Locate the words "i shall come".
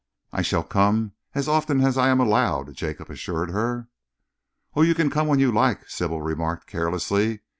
0.33-1.11